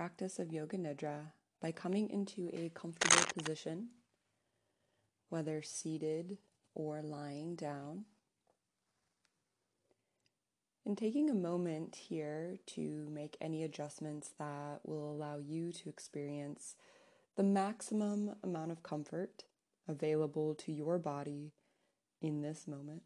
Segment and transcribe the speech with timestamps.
[0.00, 1.18] practice of Yoga Nidra
[1.60, 3.88] by coming into a comfortable position,
[5.28, 6.38] whether seated
[6.74, 8.06] or lying down.
[10.86, 16.76] And taking a moment here to make any adjustments that will allow you to experience
[17.36, 19.44] the maximum amount of comfort
[19.86, 21.52] available to your body
[22.22, 23.02] in this moment.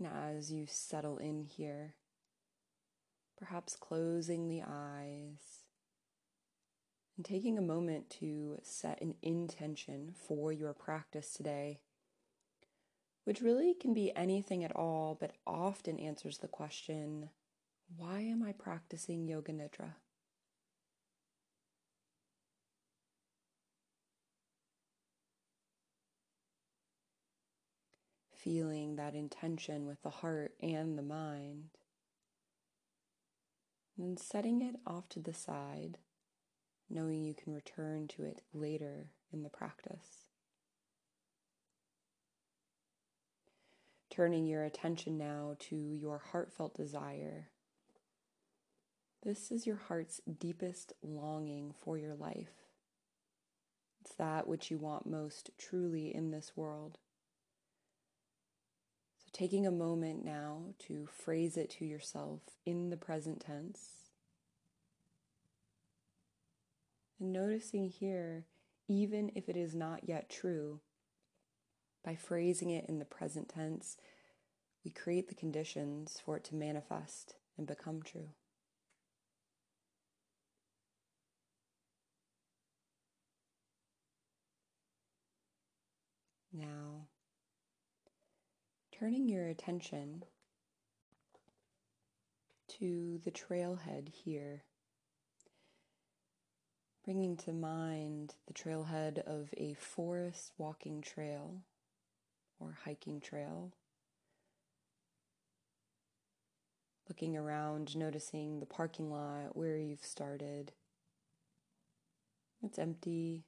[0.00, 1.94] And as you settle in here,
[3.38, 5.64] perhaps closing the eyes
[7.16, 11.80] and taking a moment to set an intention for your practice today,
[13.24, 17.28] which really can be anything at all, but often answers the question
[17.96, 19.94] why am I practicing Yoga Nidra?
[28.42, 31.70] Feeling that intention with the heart and the mind,
[33.98, 35.98] and setting it off to the side,
[36.88, 40.24] knowing you can return to it later in the practice.
[44.10, 47.50] Turning your attention now to your heartfelt desire.
[49.22, 52.54] This is your heart's deepest longing for your life.
[54.00, 56.98] It's that which you want most truly in this world
[59.32, 63.90] taking a moment now to phrase it to yourself in the present tense.
[67.18, 68.46] And noticing here,
[68.88, 70.80] even if it is not yet true,
[72.04, 73.96] by phrasing it in the present tense,
[74.84, 78.30] we create the conditions for it to manifest and become true.
[86.52, 86.89] Now,
[89.00, 90.22] turning your attention
[92.68, 94.62] to the trailhead here,
[97.02, 101.62] bringing to mind the trailhead of a forest walking trail
[102.58, 103.72] or hiking trail.
[107.08, 110.72] Looking around, noticing the parking lot where you've started.
[112.62, 113.46] It's empty,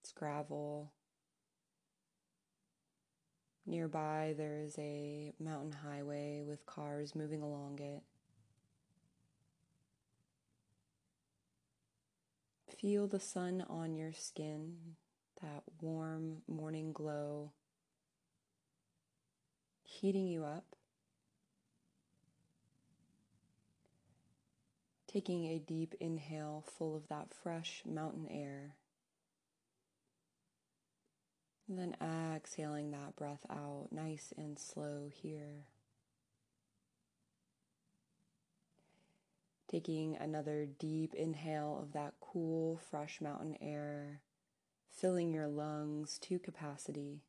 [0.00, 0.92] it's gravel.
[3.68, 8.02] Nearby, there is a mountain highway with cars moving along it.
[12.80, 14.76] Feel the sun on your skin,
[15.42, 17.50] that warm morning glow,
[19.82, 20.76] heating you up.
[25.08, 28.76] Taking a deep inhale full of that fresh mountain air.
[31.68, 31.96] And then
[32.36, 35.66] exhaling that breath out nice and slow here.
[39.68, 44.20] Taking another deep inhale of that cool, fresh mountain air,
[44.92, 47.22] filling your lungs to capacity.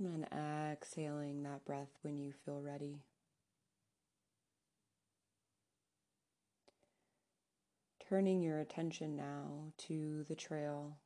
[0.00, 3.04] And then exhaling that breath when you feel ready.
[8.10, 9.46] Turning your attention now
[9.78, 10.96] to the trail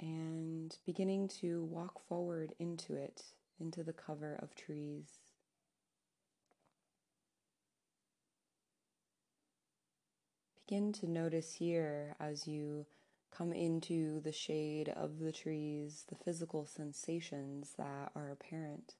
[0.00, 3.22] and beginning to walk forward into it,
[3.60, 5.18] into the cover of trees.
[10.66, 12.86] Begin to notice here as you
[13.30, 18.94] come into the shade of the trees the physical sensations that are apparent.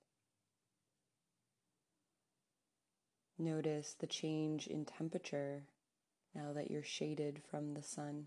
[3.38, 5.62] Notice the change in temperature
[6.34, 8.26] now that you're shaded from the sun.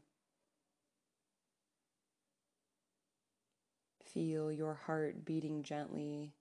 [4.03, 6.33] Feel your heart beating gently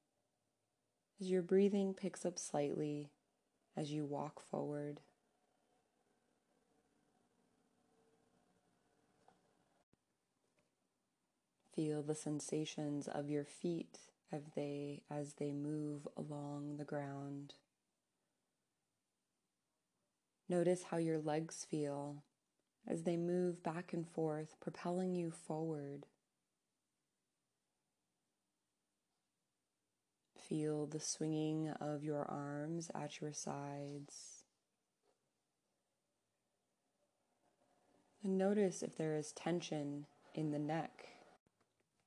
[1.21, 3.11] as your breathing picks up slightly
[3.77, 5.01] as you walk forward.
[11.75, 14.01] Feel the sensations of your feet
[14.31, 17.55] as they, as they move along the ground.
[20.53, 22.25] Notice how your legs feel
[22.87, 26.05] as they move back and forth, propelling you forward.
[30.37, 34.45] Feel the swinging of your arms at your sides.
[38.23, 40.05] And notice if there is tension
[40.35, 41.07] in the neck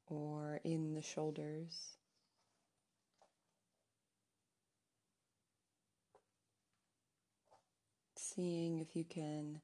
[0.05, 1.95] or in the shoulders.
[8.35, 9.61] Seeing if you can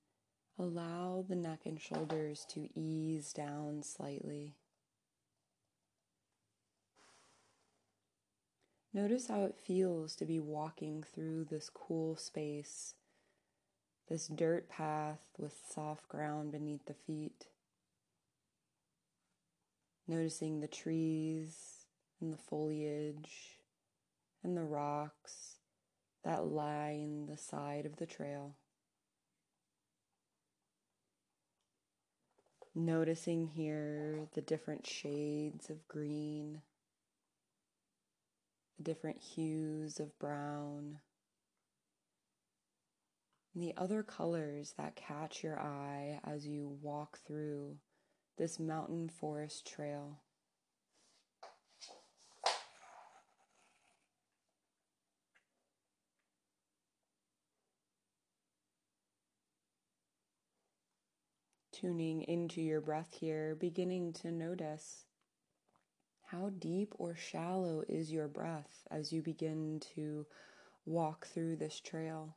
[0.58, 4.56] allow the neck and shoulders to ease down slightly.
[8.94, 12.96] Notice how it feels to be walking through this cool space,
[14.10, 17.48] this dirt path with soft ground beneath the feet.
[20.08, 21.86] Noticing the trees
[22.20, 23.60] and the foliage
[24.44, 25.56] and the rocks
[26.24, 28.56] that line the side of the trail.
[32.74, 36.62] Noticing here the different shades of green,
[38.78, 41.00] the different hues of brown,
[43.54, 47.76] and the other colors that catch your eye as you walk through
[48.38, 50.22] this mountain forest trail.
[61.82, 65.06] Tuning into your breath here, beginning to notice
[66.28, 70.26] how deep or shallow is your breath as you begin to
[70.86, 72.36] walk through this trail.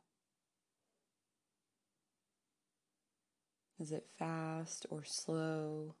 [3.79, 5.95] Is it fast or slow?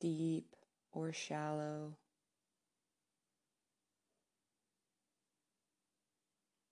[0.00, 0.56] Deep
[0.92, 1.96] or shallow?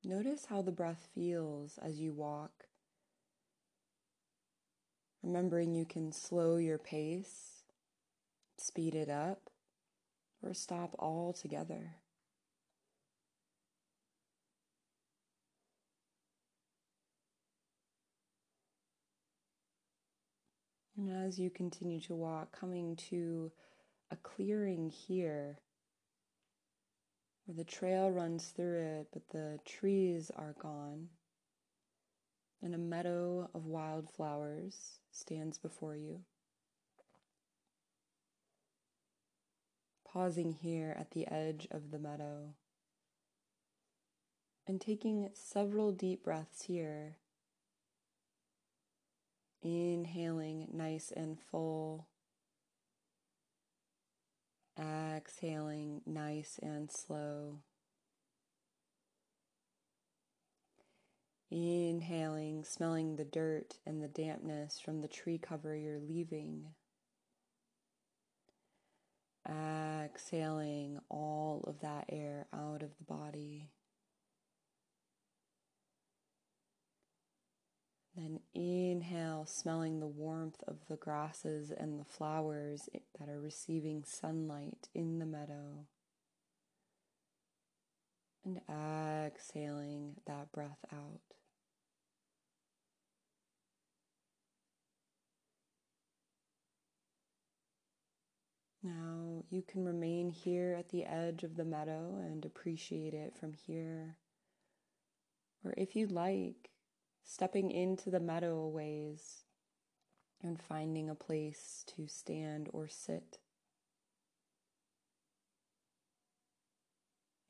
[0.02, 2.67] Notice how the breath feels as you walk
[5.22, 7.62] Remembering you can slow your pace,
[8.56, 9.50] speed it up,
[10.42, 11.96] or stop altogether.
[20.96, 23.52] And as you continue to walk, coming to
[24.10, 25.58] a clearing here
[27.44, 31.08] where the trail runs through it, but the trees are gone,
[32.62, 36.20] and a meadow of wildflowers stands before you.
[40.06, 42.54] Pausing here at the edge of the meadow
[44.68, 47.16] and taking several deep breaths here.
[49.62, 52.06] Inhaling nice and full.
[54.78, 57.60] Exhaling nice and slow.
[61.50, 66.66] Inhaling, smelling the dirt and the dampness from the tree cover you're leaving.
[69.48, 73.70] Exhaling all of that air out of the body.
[78.14, 84.88] Then inhale, smelling the warmth of the grasses and the flowers that are receiving sunlight
[84.92, 85.86] in the meadow.
[88.44, 91.27] And exhaling that breath out.
[98.82, 103.52] Now you can remain here at the edge of the meadow and appreciate it from
[103.52, 104.16] here.
[105.64, 106.70] Or if you'd like,
[107.24, 109.44] stepping into the meadow a ways
[110.42, 113.38] and finding a place to stand or sit.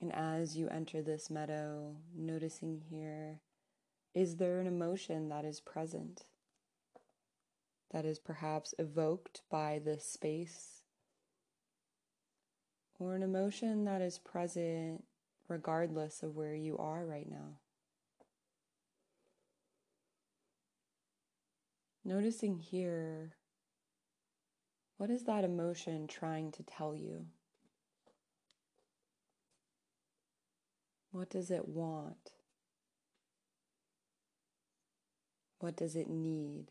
[0.00, 3.40] And as you enter this meadow, noticing here,
[4.14, 6.24] is there an emotion that is present,
[7.90, 10.77] that is perhaps evoked by this space
[12.98, 15.04] or an emotion that is present
[15.48, 17.58] regardless of where you are right now.
[22.04, 23.34] Noticing here,
[24.96, 27.26] what is that emotion trying to tell you?
[31.10, 32.32] What does it want?
[35.60, 36.66] What does it need?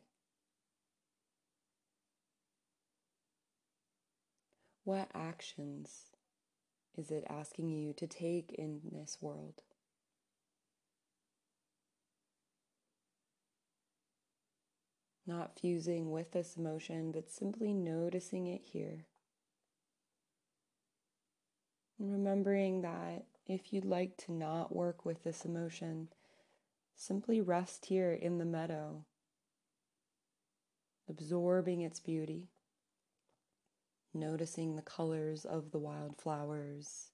[4.84, 6.16] What actions
[6.98, 9.62] is it asking you to take in this world?
[15.27, 19.06] Not fusing with this emotion, but simply noticing it here.
[22.00, 26.10] And remembering that if you'd like to not work with this emotion,
[26.96, 29.06] simply rest here in the meadow,
[31.10, 32.48] absorbing its beauty
[34.14, 37.12] noticing the colors of the wildflowers,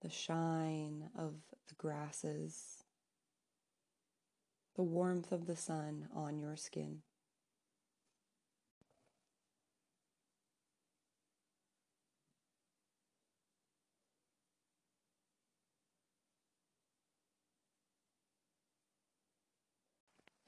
[0.00, 1.34] the shine of
[1.68, 2.84] the grasses,
[4.76, 7.02] the warmth of the sun on your skin.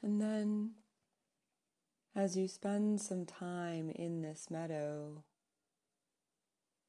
[0.03, 0.71] And then
[2.15, 5.25] as you spend some time in this meadow,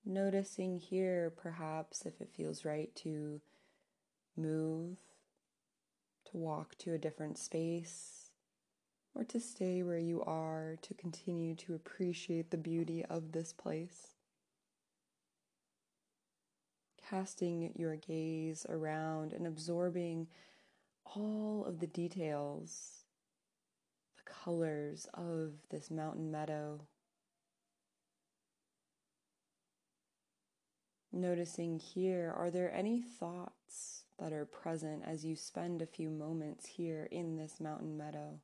[0.04, 3.40] Noticing here, perhaps, if it feels right to
[4.36, 4.98] move,
[6.26, 8.32] to walk to a different space,
[9.14, 14.16] or to stay where you are to continue to appreciate the beauty of this place.
[17.08, 20.28] Casting your gaze around and absorbing
[21.16, 23.01] all of the details,
[24.44, 26.82] colors of this mountain meadow.
[31.12, 36.66] Noticing here, are there any thoughts that are present as you spend a few moments
[36.66, 38.40] here in this mountain meadow?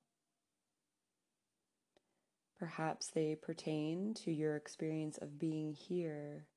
[2.60, 6.48] Perhaps they pertain to your experience of being here.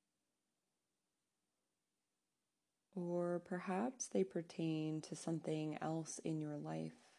[2.97, 7.10] Or perhaps they pertain to something else in your life.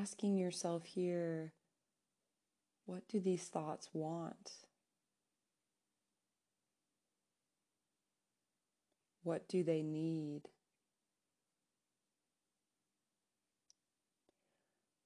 [0.00, 1.52] Asking yourself here
[2.86, 4.52] what do these thoughts want?
[9.22, 10.42] What do they need?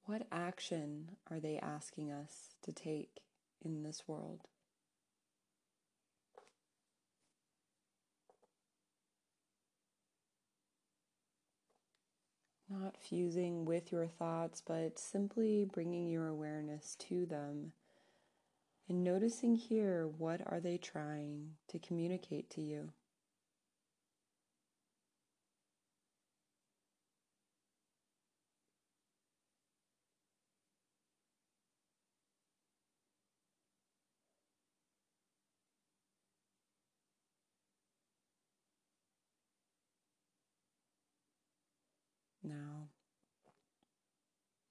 [0.05, 3.21] What action are they asking us to take
[3.63, 4.43] in this world?
[12.87, 17.73] Not fusing with your thoughts, but simply bringing your awareness to them
[18.89, 22.93] and noticing here what are they trying to communicate to you.
[42.47, 42.89] now.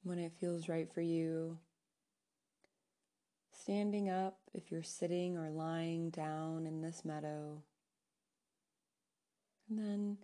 [0.05, 1.57] When it feels right for you,
[3.51, 7.63] standing up if you're sitting or lying down in this meadow,
[9.67, 10.17] and then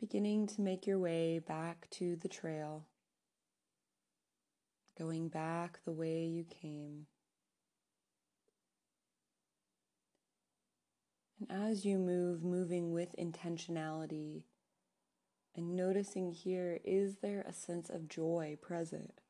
[0.00, 2.86] beginning to make your way back to the trail,
[4.96, 7.04] going back the way you came.
[11.38, 14.44] And as you move, moving with intentionality
[15.56, 19.20] and noticing here is there a sense of joy present?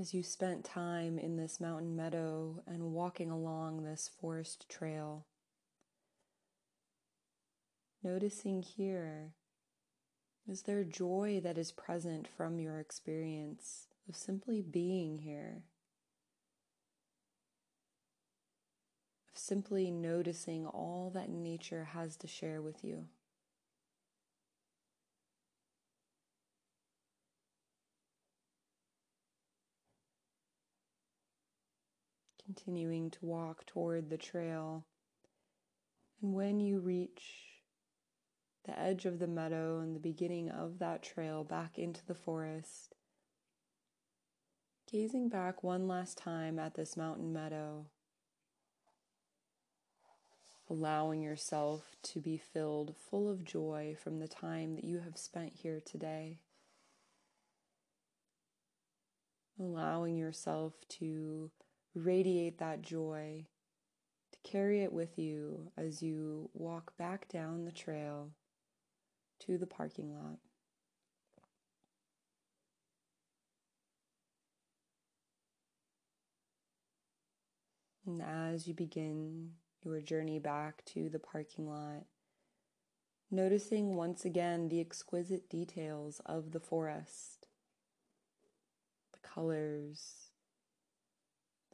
[0.00, 5.26] As you spent time in this mountain meadow and walking along this forest trail,
[8.02, 9.32] noticing here
[10.48, 15.64] is there joy that is present from your experience of simply being here?
[19.30, 23.08] Of simply noticing all that nature has to share with you.
[32.48, 34.86] Continuing to walk toward the trail.
[36.22, 37.22] And when you reach
[38.64, 42.94] the edge of the meadow and the beginning of that trail back into the forest,
[44.90, 47.84] gazing back one last time at this mountain meadow,
[50.70, 55.52] allowing yourself to be filled full of joy from the time that you have spent
[55.54, 56.38] here today.
[59.60, 61.50] Allowing yourself to
[61.98, 63.46] radiate that joy,
[64.32, 68.30] to carry it with you as you walk back down the trail
[69.40, 70.38] to the parking lot.
[78.06, 79.50] And as you begin
[79.84, 82.04] your journey back to the parking lot,
[83.30, 87.48] noticing once again the exquisite details of the forest,
[89.12, 90.27] the colors,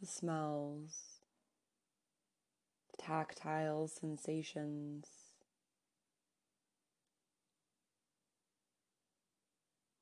[0.05, 1.21] the smells,
[2.91, 5.07] the tactile sensations.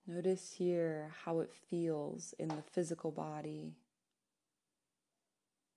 [0.04, 3.74] Notice here how it feels in the physical body,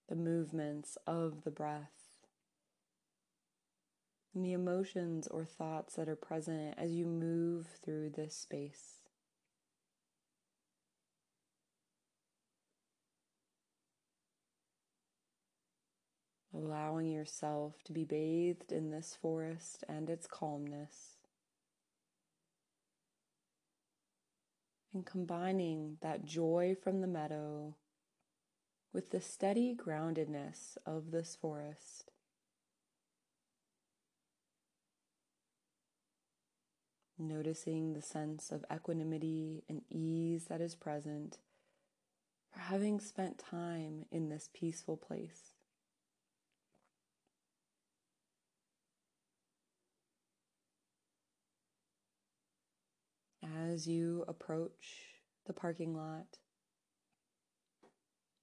[0.09, 2.25] the movements of the breath,
[4.33, 8.94] and the emotions or thoughts that are present as you move through this space.
[16.55, 21.17] Allowing yourself to be bathed in this forest and its calmness,
[24.93, 27.75] and combining that joy from the meadow
[28.93, 32.11] with the steady groundedness of this forest.
[37.17, 41.37] noticing the sense of equanimity and ease that is present
[42.51, 45.53] for having spent time in this peaceful place.
[53.53, 56.39] As you approach the parking lot,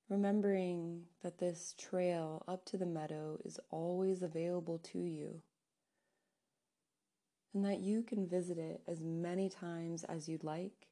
[0.09, 5.43] remembering that this trail up to the meadow is always available to you
[7.55, 10.89] and that you can visit it as many times as you'd like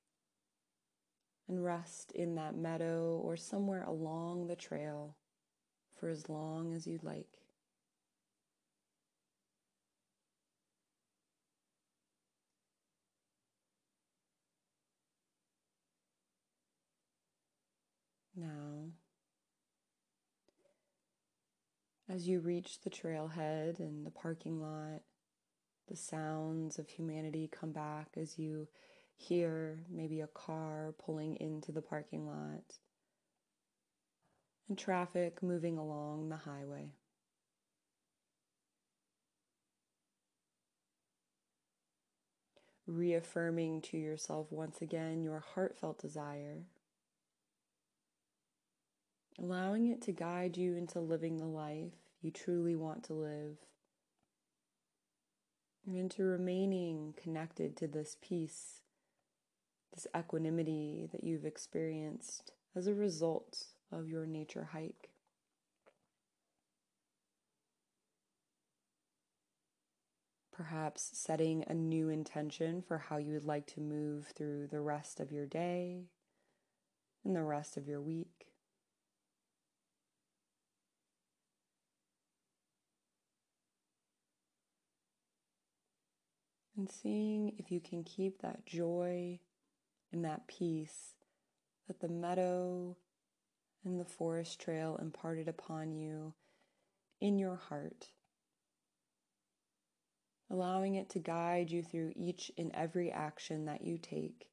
[1.49, 5.17] and rest in that meadow or somewhere along the trail
[5.99, 7.40] for as long as you'd like.
[18.41, 18.89] Now,
[22.09, 25.03] as you reach the trailhead and the parking lot,
[25.89, 28.69] the sounds of humanity come back as you
[29.15, 32.79] hear maybe a car pulling into the parking lot
[34.71, 36.93] and traffic moving along the highway.
[42.87, 46.65] Reaffirming to yourself once again your heartfelt desire,
[49.41, 53.57] allowing it to guide you into living the life you truly want to live
[55.87, 58.83] and into remaining connected to this peace,
[59.95, 65.11] this equanimity that you've experienced as a result of your nature hike.
[70.53, 75.19] Perhaps setting a new intention for how you would like to move through the rest
[75.19, 76.05] of your day
[77.25, 78.40] and the rest of your week.
[86.81, 89.39] And seeing if you can keep that joy
[90.11, 91.15] and that peace
[91.87, 92.97] that the meadow
[93.85, 96.33] and the forest trail imparted upon you
[97.21, 98.07] in your heart,
[100.51, 104.49] allowing it to guide you through each and every action that you take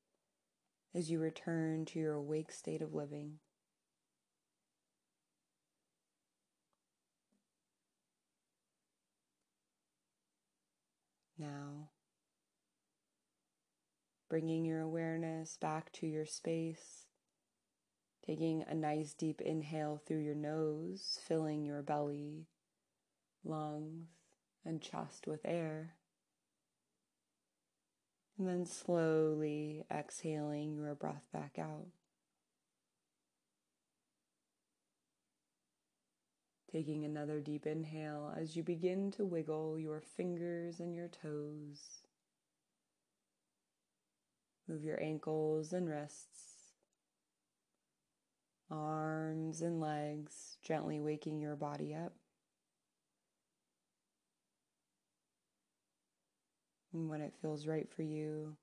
[0.93, 3.35] as you return to your awake state of living.
[11.39, 11.86] Now,
[14.29, 17.05] bringing your awareness back to your space,
[18.25, 22.47] taking a nice deep inhale through your nose, filling your belly,
[23.43, 24.07] lungs,
[24.65, 25.93] and chest with air.
[28.37, 31.87] And then slowly exhaling your breath back out.
[36.71, 42.06] Taking another deep inhale as you begin to wiggle your fingers and your toes.
[44.67, 46.73] Move your ankles and wrists,
[48.69, 52.13] arms and legs, gently waking your body up.
[56.93, 58.57] And when it feels right for you,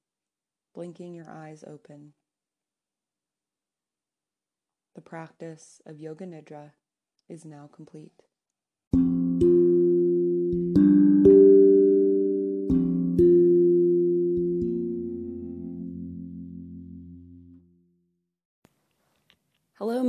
[0.74, 2.12] blinking your eyes open.
[4.94, 6.72] The practice of Yoga Nidra
[7.28, 8.24] is now complete.